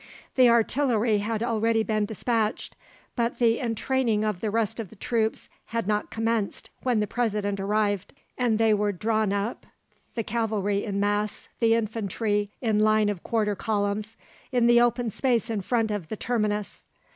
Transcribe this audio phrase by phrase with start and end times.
[0.33, 2.75] The artillery had already been despatched,
[3.15, 7.59] but the entraining of the rest of the troops had not commenced when the President
[7.59, 9.67] arrived, and they were drawn up
[10.15, 14.17] (the cavalry in mass, the infantry in line of quarter columns)
[14.51, 16.83] in the open space in front of the terminus.